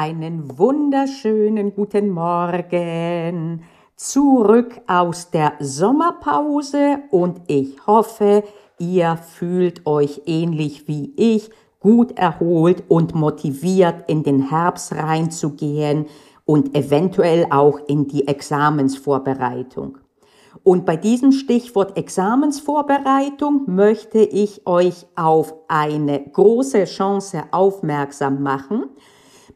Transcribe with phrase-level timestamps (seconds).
[0.00, 3.64] Einen wunderschönen guten Morgen.
[3.96, 8.44] Zurück aus der Sommerpause und ich hoffe,
[8.78, 11.50] ihr fühlt euch ähnlich wie ich
[11.80, 16.06] gut erholt und motiviert in den Herbst reinzugehen
[16.44, 19.98] und eventuell auch in die Examensvorbereitung.
[20.62, 28.90] Und bei diesem Stichwort Examensvorbereitung möchte ich euch auf eine große Chance aufmerksam machen.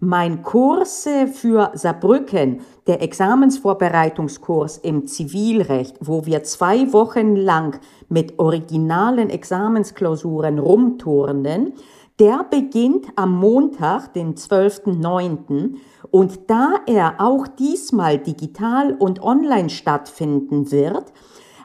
[0.05, 7.79] Mein Kurs für Saarbrücken, der Examensvorbereitungskurs im Zivilrecht, wo wir zwei Wochen lang
[8.09, 11.75] mit originalen Examensklausuren rumturnen,
[12.19, 15.77] der beginnt am Montag, den 12.09.
[16.11, 21.13] Und da er auch diesmal digital und online stattfinden wird,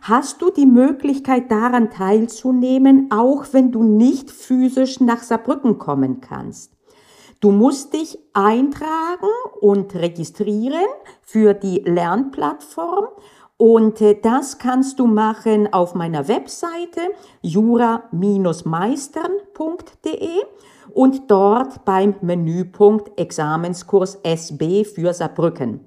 [0.03, 6.76] hast du die Möglichkeit daran teilzunehmen, auch wenn du nicht physisch nach Saarbrücken kommen kannst.
[7.39, 9.29] Du musst dich eintragen
[9.61, 10.87] und registrieren
[11.21, 13.09] für die Lernplattform
[13.57, 17.01] und äh, das kannst du machen auf meiner Webseite
[17.41, 20.29] jura-meistern.de
[20.93, 25.81] und dort beim Menüpunkt Examenskurs SB für Saarbrücken.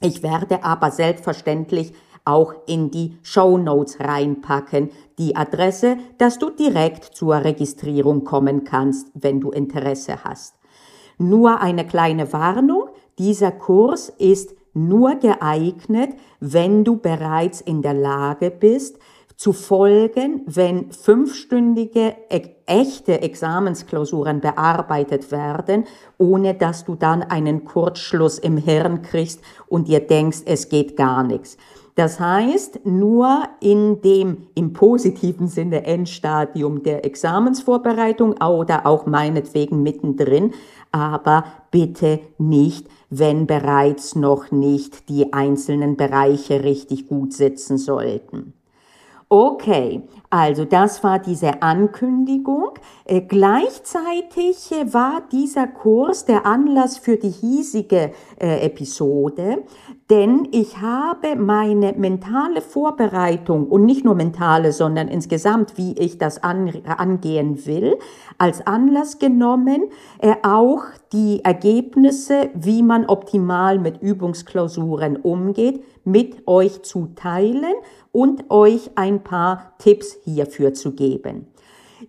[0.00, 1.92] Ich werde aber selbstverständlich
[2.26, 9.08] auch in die Show Notes reinpacken, die Adresse, dass du direkt zur Registrierung kommen kannst,
[9.14, 10.55] wenn du Interesse hast.
[11.18, 18.50] Nur eine kleine Warnung, dieser Kurs ist nur geeignet, wenn du bereits in der Lage
[18.50, 18.98] bist,
[19.36, 25.84] zu folgen, wenn fünfstündige e echte Examensklausuren bearbeitet werden,
[26.18, 31.22] ohne dass du dann einen Kurzschluss im Hirn kriegst und dir denkst, es geht gar
[31.22, 31.58] nichts.
[31.96, 40.52] Das heißt, nur in dem im positiven Sinne Endstadium der Examensvorbereitung oder auch meinetwegen mittendrin,
[40.92, 48.54] aber bitte nicht, wenn bereits noch nicht die einzelnen Bereiche richtig gut sitzen sollten.
[49.28, 52.70] Okay, also das war diese Ankündigung.
[53.04, 59.64] Äh, gleichzeitig äh, war dieser Kurs der Anlass für die hiesige äh, Episode,
[60.10, 66.44] denn ich habe meine mentale Vorbereitung und nicht nur mentale, sondern insgesamt, wie ich das
[66.44, 67.98] an, angehen will,
[68.38, 69.90] als Anlass genommen,
[70.20, 77.74] äh, auch die Ergebnisse, wie man optimal mit Übungsklausuren umgeht, mit euch zu teilen
[78.12, 81.48] und euch ein paar Tipps hierfür zu geben.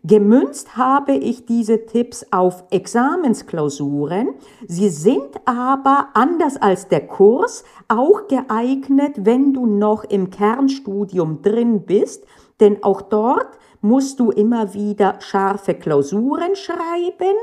[0.03, 4.30] Gemünzt habe ich diese Tipps auf Examensklausuren.
[4.68, 11.86] Sie sind aber anders als der Kurs auch geeignet, wenn du noch im Kernstudium drin
[11.86, 12.25] bist,
[12.59, 13.57] denn auch dort
[13.88, 17.36] musst du immer wieder scharfe Klausuren schreiben,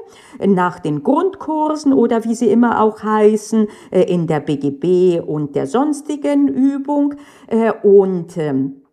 [0.55, 5.67] nach den Grundkursen oder wie sie immer auch heißen, äh, in der BGB und der
[5.67, 7.15] sonstigen Übung.
[7.47, 8.84] Äh, und ähm,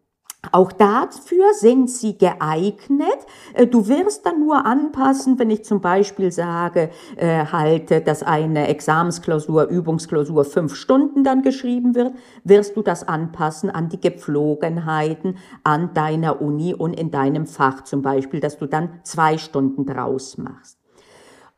[0.51, 3.19] auch dafür sind sie geeignet.
[3.53, 8.67] Äh, du wirst dann nur anpassen, wenn ich zum Beispiel sage, äh, halte, dass eine
[8.67, 15.93] Examensklausur, Übungsklausur fünf Stunden dann geschrieben wird, wirst du das anpassen an die Gepflogenheiten an
[15.93, 20.79] deiner Uni und in deinem Fach zum Beispiel, dass du dann zwei Stunden draus machst.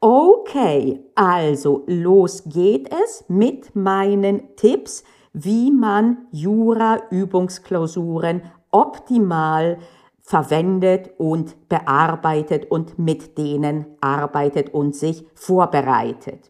[0.01, 8.41] Okay, also los geht es mit meinen Tipps, wie man Jura-Übungsklausuren
[8.73, 9.77] optimal
[10.19, 16.49] verwendet und bearbeitet und mit denen arbeitet und sich vorbereitet.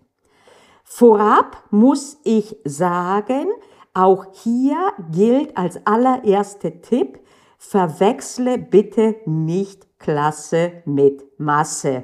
[0.84, 3.48] Vorab muss ich sagen,
[3.94, 4.78] auch hier
[5.12, 7.20] gilt als allererster Tipp,
[7.58, 12.04] verwechsle bitte nicht Klasse mit Masse.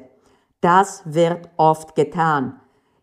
[0.61, 2.59] Das wird oft getan.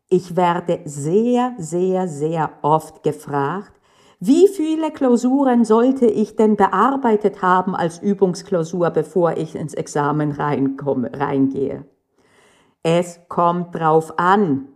[0.09, 3.76] Ich werde sehr, sehr, sehr oft gefragt,
[4.19, 11.11] wie viele Klausuren sollte ich denn bearbeitet haben als Übungsklausur, bevor ich ins Examen reinkomme,
[11.13, 11.85] reingehe?
[12.83, 14.69] Es kommt drauf an.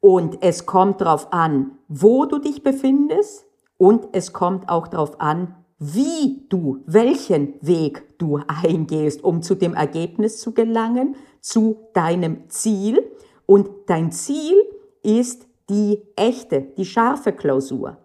[0.00, 3.46] Und es kommt drauf an, wo du dich befindest.
[3.78, 9.74] Und es kommt auch drauf an, wie du, welchen Weg du eingehst, um zu dem
[9.74, 13.10] Ergebnis zu gelangen, zu deinem Ziel.
[13.46, 14.54] Und dein Ziel
[15.02, 17.98] ist die echte, die scharfe Klausur.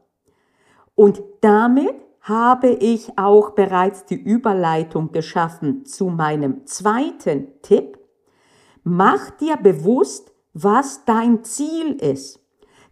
[1.01, 7.97] Und damit habe ich auch bereits die Überleitung geschaffen zu meinem zweiten Tipp.
[8.83, 12.39] Mach dir bewusst, was dein Ziel ist.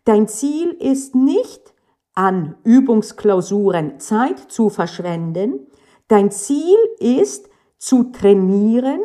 [0.06, 1.76] Dein Ziel ist nicht,
[2.16, 5.68] an Übungsklausuren Zeit zu verschwenden.
[6.08, 7.48] Dein Ziel ist,
[7.78, 9.02] zu trainieren,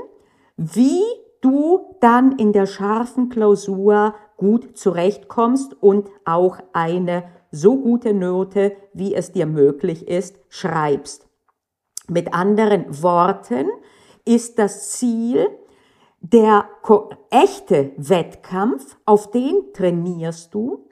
[0.57, 1.03] wie
[1.43, 7.25] du dann in der scharfen Klausur gut zurechtkommst und auch eine
[7.55, 11.29] so gute Note, wie es dir möglich ist, schreibst.
[12.09, 13.69] Mit anderen Worten
[14.25, 15.49] ist das Ziel,
[16.21, 16.69] der
[17.31, 20.89] echte Wettkampf, auf den trainierst du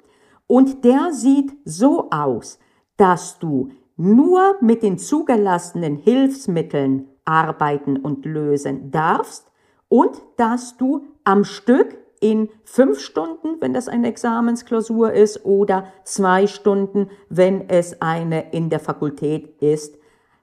[0.47, 2.59] und der sieht so aus,
[2.97, 9.51] dass du nur mit den zugelassenen Hilfsmitteln arbeiten und lösen darfst
[9.89, 16.47] und dass du am Stück in fünf Stunden, wenn das eine Examensklausur ist, oder zwei
[16.47, 19.99] Stunden, wenn es eine in der Fakultät ist,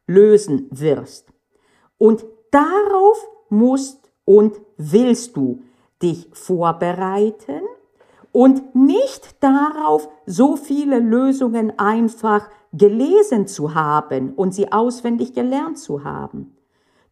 [0.06, 1.32] lösen wirst.
[1.98, 5.64] Und darauf musst und willst du
[6.02, 7.62] dich vorbereiten
[8.32, 16.04] und nicht darauf, so viele Lösungen einfach gelesen zu haben und sie auswendig gelernt zu
[16.04, 16.56] haben.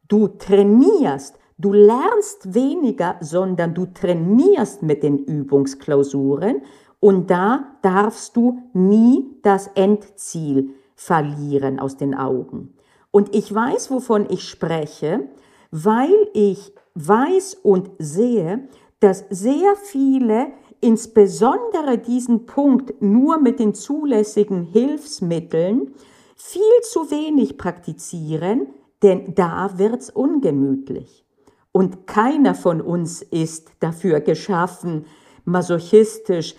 [0.07, 6.61] Du trainierst, du lernst weniger, sondern du trainierst mit den Übungsklausuren
[6.99, 12.73] und da darfst du nie das Endziel verlieren aus den Augen.
[13.11, 15.29] Und ich weiß, wovon ich spreche,
[15.71, 18.67] weil ich weiß und sehe,
[18.99, 20.47] dass sehr viele
[20.81, 25.93] insbesondere diesen Punkt nur mit den zulässigen Hilfsmitteln
[26.35, 28.67] viel zu wenig praktizieren,
[29.03, 31.26] denn da wird's ungemütlich.
[31.71, 35.05] Und keiner von uns ist dafür geschaffen,
[35.45, 36.55] masochistisch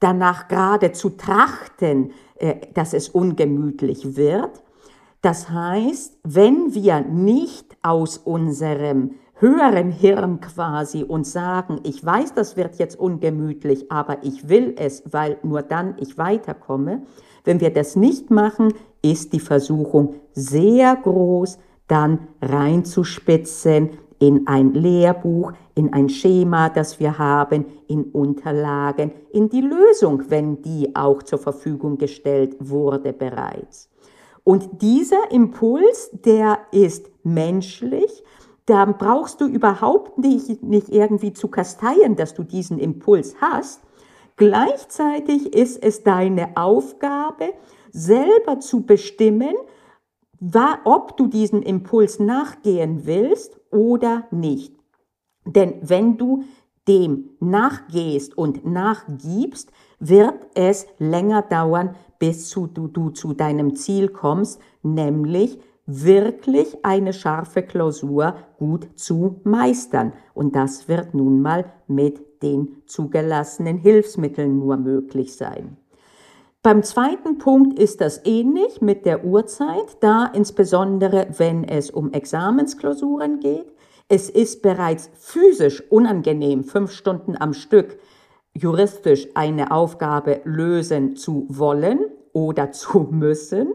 [0.00, 4.62] danach gerade zu trachten, äh, dass es ungemütlich wird.
[5.22, 12.56] Das heißt, wenn wir nicht aus unserem höheren Hirn quasi und sagen, ich weiß, das
[12.56, 17.02] wird jetzt ungemütlich, aber ich will es, weil nur dann ich weiterkomme.
[17.44, 18.72] Wenn wir das nicht machen,
[19.02, 27.18] ist die Versuchung sehr groß, dann reinzuspitzen in ein Lehrbuch, in ein Schema, das wir
[27.18, 33.90] haben, in Unterlagen, in die Lösung, wenn die auch zur Verfügung gestellt wurde bereits.
[34.42, 38.22] Und dieser Impuls, der ist menschlich,
[38.64, 43.82] dann brauchst du überhaupt nicht, nicht irgendwie zu kasteien, dass du diesen Impuls hast.
[44.36, 47.52] Gleichzeitig ist es deine Aufgabe,
[47.90, 49.54] selber zu bestimmen,
[50.84, 54.74] ob du diesen Impuls nachgehen willst oder nicht.
[55.44, 56.44] Denn wenn du
[56.88, 64.60] dem nachgehst und nachgibst, wird es länger dauern, bis du, du zu deinem Ziel kommst,
[64.82, 70.12] nämlich wirklich eine scharfe Klausur gut zu meistern.
[70.34, 75.76] Und das wird nun mal mit den zugelassenen Hilfsmitteln nur möglich sein.
[76.66, 83.38] Beim zweiten Punkt ist das ähnlich mit der Uhrzeit, da insbesondere wenn es um Examensklausuren
[83.38, 83.72] geht.
[84.08, 88.00] Es ist bereits physisch unangenehm, fünf Stunden am Stück
[88.52, 92.00] juristisch eine Aufgabe lösen zu wollen
[92.32, 93.72] oder zu müssen.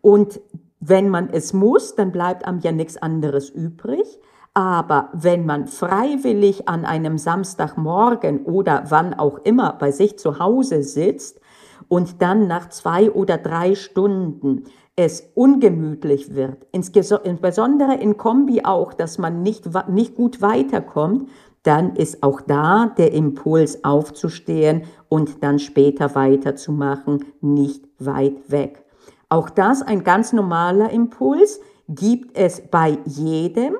[0.00, 0.40] Und
[0.80, 4.18] wenn man es muss, dann bleibt einem ja nichts anderes übrig.
[4.52, 10.82] Aber wenn man freiwillig an einem Samstagmorgen oder wann auch immer bei sich zu Hause
[10.82, 11.40] sitzt
[11.88, 14.64] und dann nach zwei oder drei Stunden
[14.96, 21.28] es ungemütlich wird, insbesondere in Kombi auch, dass man nicht, nicht gut weiterkommt,
[21.62, 28.84] dann ist auch da der Impuls aufzustehen und dann später weiterzumachen nicht weit weg.
[29.28, 33.76] Auch das ein ganz normaler Impuls, gibt es bei jedem.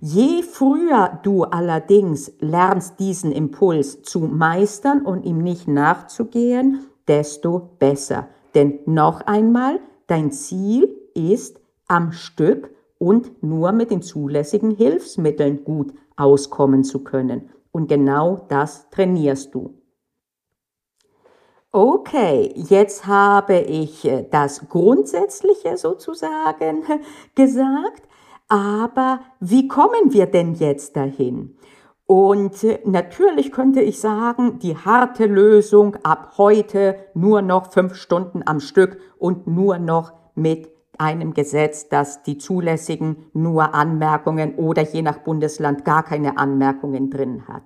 [0.00, 8.28] Je früher du allerdings lernst, diesen Impuls zu meistern und ihm nicht nachzugehen, desto besser.
[8.54, 15.92] Denn noch einmal, dein Ziel ist am Stück und nur mit den zulässigen Hilfsmitteln gut
[16.16, 17.50] auskommen zu können.
[17.72, 19.74] Und genau das trainierst du.
[21.72, 26.84] Okay, jetzt habe ich äh, das Grundsätzliche sozusagen
[27.34, 28.08] gesagt,
[28.48, 31.55] aber wie kommen wir denn jetzt dahin?
[32.06, 38.42] Und äh, natürlich könnte ich sagen, die harte Lösung ab heute nur noch fünf Stunden
[38.46, 45.02] am Stück und nur noch mit einem Gesetz, das die zulässigen nur Anmerkungen oder je
[45.02, 47.64] nach Bundesland gar keine Anmerkungen drin hat.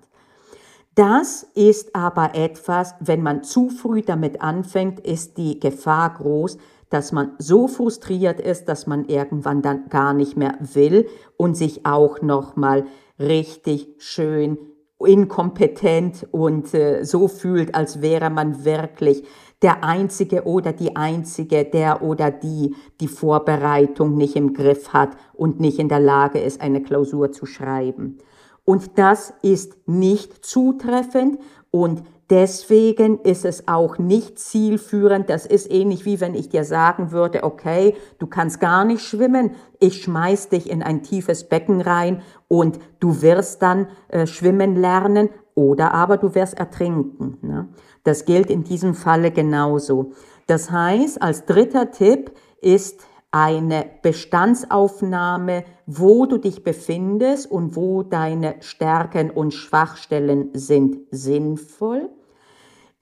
[0.95, 6.59] Das ist aber etwas, wenn man zu früh damit anfängt, ist die Gefahr groß,
[6.91, 11.87] dass man so frustriert ist, dass man irgendwann dann gar nicht mehr will und sich
[11.87, 12.85] auch noch mal
[13.19, 14.59] richtig schön
[14.99, 19.25] inkompetent und äh, so fühlt, als wäre man wirklich
[19.63, 25.61] der Einzige oder die Einzige, der oder die die Vorbereitung nicht im Griff hat und
[25.61, 28.19] nicht in der Lage ist, eine Klausur zu schreiben.
[28.65, 31.39] Und das ist nicht zutreffend
[31.71, 35.29] und Deswegen ist es auch nicht zielführend.
[35.29, 39.57] Das ist ähnlich wie wenn ich dir sagen würde, okay, du kannst gar nicht schwimmen.
[39.81, 45.31] Ich schmeiß dich in ein tiefes Becken rein und du wirst dann äh, schwimmen lernen
[45.57, 47.39] oder aber du wirst ertrinken.
[47.43, 47.69] Ne?
[48.05, 50.13] Das gilt in diesem Falle genauso.
[50.47, 53.01] Das heißt, als dritter Tipp ist
[53.33, 62.09] eine Bestandsaufnahme, wo du dich befindest und wo deine Stärken und Schwachstellen sind sinnvoll.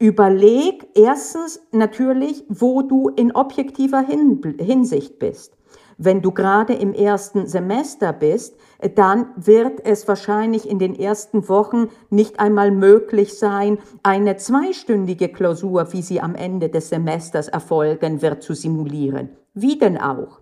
[0.01, 5.57] Überleg erstens natürlich, wo du in objektiver Hinsicht bist.
[6.01, 8.57] Wenn du gerade im ersten Semester bist,
[8.95, 15.93] dann wird es wahrscheinlich in den ersten Wochen nicht einmal möglich sein, eine zweistündige Klausur,
[15.93, 19.31] wie sie am Ende des Semesters erfolgen wird, zu simulieren.
[19.55, 20.41] Wie denn auch?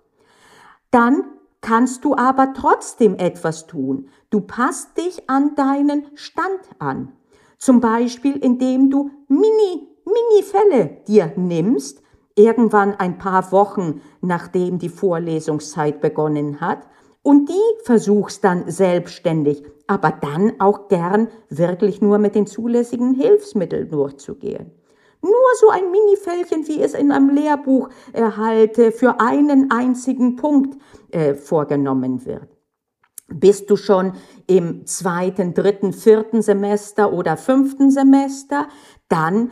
[0.91, 1.25] Dann
[1.63, 4.11] kannst du aber trotzdem etwas tun.
[4.29, 7.13] Du passt dich an deinen Stand an.
[7.59, 12.03] Zum Beispiel, indem du Mini, Mini-Fälle dir nimmst,
[12.35, 16.87] irgendwann ein paar Wochen nachdem die Vorlesungszeit begonnen hat,
[17.23, 23.91] und die versuchst dann selbstständig, aber dann auch gern wirklich nur mit den zulässigen Hilfsmitteln
[23.91, 24.71] durchzugehen.
[25.23, 30.79] Nur so ein Minifällchen, wie es in einem Lehrbuch erhalte, für einen einzigen Punkt
[31.11, 32.56] äh, vorgenommen wird.
[33.29, 34.13] Bist du schon
[34.47, 38.69] im zweiten, dritten, vierten Semester oder fünften Semester,
[39.09, 39.51] dann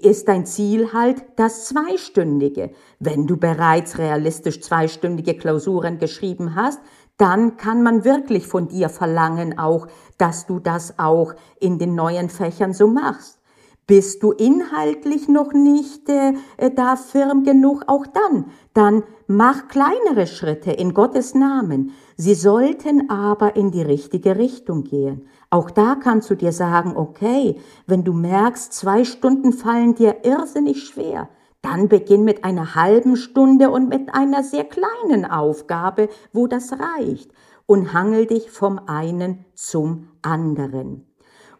[0.00, 2.70] ist dein Ziel halt das Zweistündige.
[2.98, 6.80] Wenn du bereits realistisch zweistündige Klausuren geschrieben hast,
[7.16, 9.86] dann kann man wirklich von dir verlangen auch,
[10.18, 13.40] dass du das auch in den neuen Fächern so machst.
[13.86, 16.34] Bist du inhaltlich noch nicht äh,
[16.74, 17.84] da firm genug?
[17.88, 18.46] Auch dann.
[18.74, 19.02] Dann
[19.36, 21.92] mach kleinere Schritte in Gottes Namen.
[22.16, 25.26] Sie sollten aber in die richtige Richtung gehen.
[25.50, 30.84] Auch da kannst du dir sagen, okay, wenn du merkst, zwei Stunden fallen dir irrsinnig
[30.84, 31.28] schwer,
[31.62, 37.32] dann beginn mit einer halben Stunde und mit einer sehr kleinen Aufgabe, wo das reicht,
[37.66, 41.06] und hangel dich vom einen zum anderen.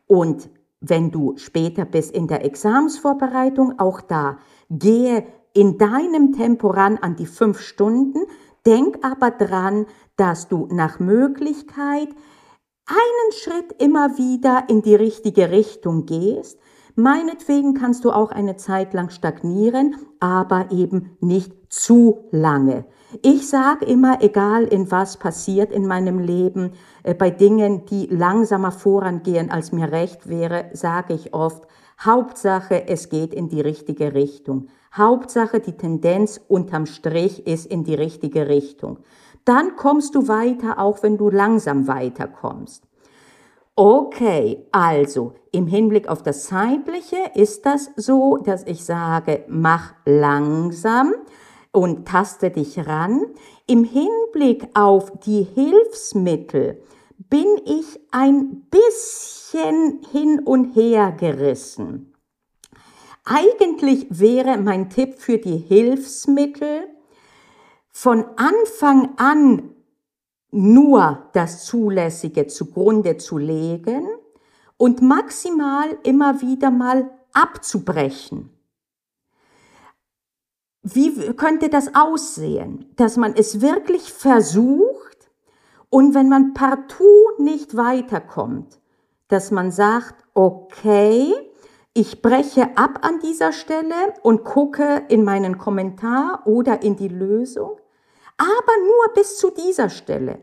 [0.06, 0.50] Und
[0.80, 4.38] wenn du später bist in der Examsvorbereitung, auch da,
[4.68, 5.24] gehe
[5.54, 8.20] in deinem Tempo ran an die fünf Stunden,
[8.66, 12.08] denk aber dran, dass du nach Möglichkeit
[12.86, 16.58] einen Schritt immer wieder in die richtige Richtung gehst.
[16.94, 22.84] Meinetwegen kannst du auch eine Zeit lang stagnieren, aber eben nicht zu lange.
[23.22, 28.72] Ich sage immer, egal in was passiert in meinem Leben, äh, bei Dingen, die langsamer
[28.72, 31.66] vorangehen, als mir recht wäre, sage ich oft,
[32.00, 34.68] Hauptsache, es geht in die richtige Richtung.
[34.94, 38.98] Hauptsache, die Tendenz unterm Strich ist in die richtige Richtung.
[39.44, 42.84] Dann kommst du weiter, auch wenn du langsam weiterkommst.
[43.74, 51.14] Okay, also im Hinblick auf das Zeitliche ist das so, dass ich sage, mach langsam
[51.72, 53.22] und taste dich ran.
[53.66, 56.82] Im Hinblick auf die Hilfsmittel
[57.30, 62.11] bin ich ein bisschen hin und her gerissen.
[63.24, 66.88] Eigentlich wäre mein Tipp für die Hilfsmittel,
[67.90, 69.74] von Anfang an
[70.50, 74.08] nur das Zulässige zugrunde zu legen
[74.76, 78.50] und maximal immer wieder mal abzubrechen.
[80.82, 85.30] Wie könnte das aussehen, dass man es wirklich versucht
[85.90, 88.80] und wenn man partout nicht weiterkommt,
[89.28, 91.32] dass man sagt, okay,
[91.94, 97.78] ich breche ab an dieser Stelle und gucke in meinen Kommentar oder in die Lösung,
[98.38, 100.38] aber nur bis zu dieser Stelle.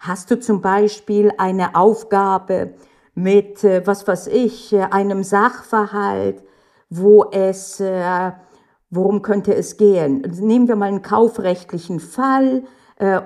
[0.00, 2.74] Hast du zum Beispiel eine Aufgabe
[3.14, 6.42] mit, äh, was weiß ich, äh, einem Sachverhalt,
[6.88, 8.32] wo es äh,
[8.92, 10.22] Worum könnte es gehen?
[10.40, 12.64] Nehmen wir mal einen kaufrechtlichen Fall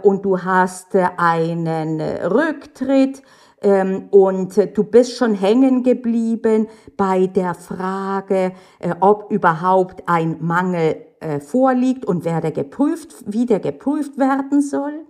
[0.02, 3.22] und du hast einen Rücktritt
[3.64, 10.96] und äh, du bist schon hängen geblieben bei der Frage, äh, ob überhaupt ein Mangel
[11.20, 15.06] äh, vorliegt und wer der geprüft, wie der geprüft werden soll.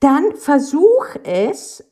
[0.00, 1.84] Dann versuch es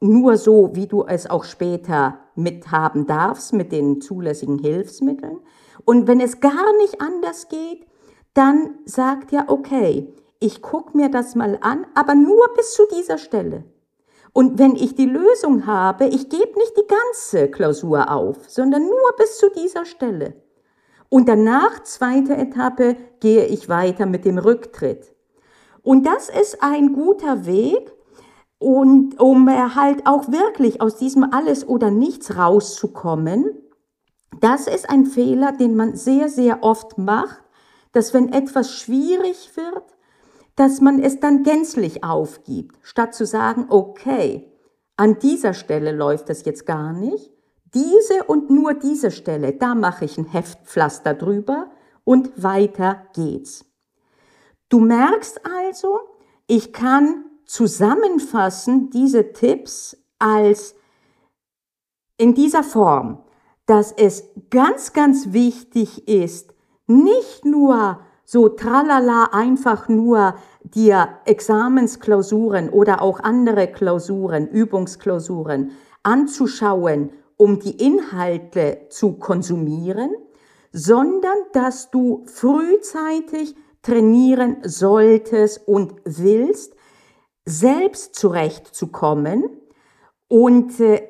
[0.00, 5.38] nur so, wie du es auch später mithaben darfst mit den zulässigen Hilfsmitteln.
[5.84, 7.86] Und wenn es gar nicht anders geht,
[8.34, 13.18] dann sagt ja, okay, ich gucke mir das mal an, aber nur bis zu dieser
[13.18, 13.64] Stelle.
[14.32, 19.16] Und wenn ich die Lösung habe, ich gebe nicht die ganze Klausur auf, sondern nur
[19.16, 20.34] bis zu dieser Stelle.
[21.08, 25.12] Und danach, zweite Etappe, gehe ich weiter mit dem Rücktritt.
[25.82, 27.92] Und das ist ein guter Weg,
[28.62, 33.60] und um halt auch wirklich aus diesem Alles oder Nichts rauszukommen
[34.38, 37.42] das ist ein Fehler, den man sehr, sehr oft macht,
[37.92, 39.96] dass wenn etwas schwierig wird,
[40.56, 44.50] dass man es dann gänzlich aufgibt, statt zu sagen, okay,
[44.96, 47.30] an dieser Stelle läuft es jetzt gar nicht,
[47.74, 51.70] diese und nur diese Stelle, da mache ich ein Heftpflaster drüber
[52.04, 53.64] und weiter geht's.
[54.68, 56.00] Du merkst also,
[56.46, 60.74] ich kann zusammenfassen diese Tipps als
[62.16, 63.24] in dieser Form,
[63.66, 66.52] dass es ganz, ganz wichtig ist,
[66.86, 68.00] nicht nur
[68.30, 75.72] so tralala einfach nur dir Examensklausuren oder auch andere Klausuren, Übungsklausuren
[76.04, 80.12] anzuschauen, um die Inhalte zu konsumieren,
[80.70, 86.76] sondern dass du frühzeitig trainieren solltest und willst,
[87.44, 89.42] selbst zurechtzukommen
[90.28, 91.02] und äh,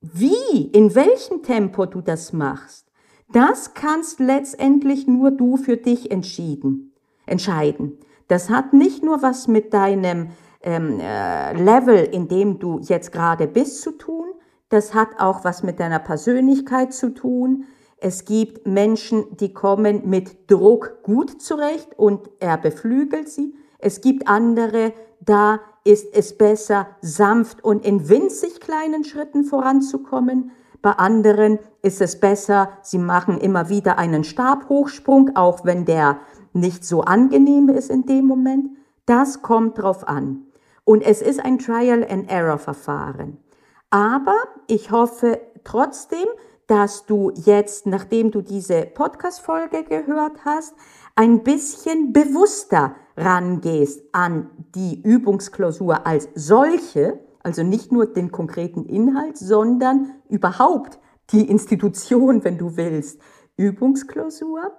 [0.00, 2.92] wie, in welchem Tempo du das machst,
[3.32, 6.92] das kannst letztendlich nur du für dich entschieden,
[7.26, 7.98] entscheiden.
[8.28, 10.28] Das hat nicht nur was mit deinem
[10.62, 14.26] ähm, äh, Level, in dem du jetzt gerade bist, zu tun,
[14.68, 17.64] das hat auch was mit deiner Persönlichkeit zu tun.
[17.96, 23.54] Es gibt Menschen, die kommen mit Druck gut zurecht und er beflügelt sie.
[23.78, 30.50] Es gibt andere, da ist es besser, sanft und in winzig kleinen Schritten voranzukommen.
[30.84, 36.18] Bei anderen ist es besser, sie machen immer wieder einen Stabhochsprung, auch wenn der
[36.52, 38.68] nicht so angenehm ist in dem Moment.
[39.06, 40.42] Das kommt drauf an.
[40.84, 43.38] Und es ist ein Trial-and-Error-Verfahren.
[43.88, 44.36] Aber
[44.66, 46.26] ich hoffe trotzdem,
[46.66, 50.74] dass du jetzt, nachdem du diese Podcast-Folge gehört hast,
[51.14, 59.36] ein bisschen bewusster rangehst an die Übungsklausur als solche, also nicht nur den konkreten Inhalt,
[59.36, 60.98] sondern überhaupt
[61.30, 63.20] die Institution, wenn du willst,
[63.56, 64.72] Übungsklausur.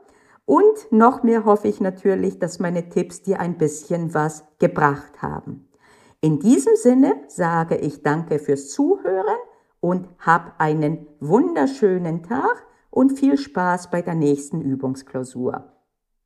[0.46, 5.70] Und noch mehr hoffe ich natürlich, dass meine Tipps dir ein bisschen was gebracht haben.
[6.22, 9.38] In diesem Sinne sage ich danke fürs Zuhören
[9.80, 15.75] und hab einen wunderschönen Tag und viel Spaß bei der nächsten Übungsklausur.